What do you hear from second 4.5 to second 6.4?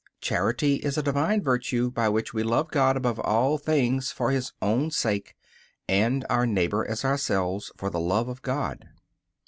own sake, and